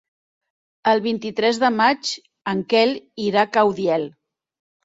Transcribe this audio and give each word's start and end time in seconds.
El 0.91 1.01
vint-i-tres 1.07 1.59
de 1.65 1.71
maig 1.75 2.13
en 2.55 2.65
Quel 2.75 2.97
irà 3.29 3.47
a 3.47 3.53
Caudiel. 3.59 4.09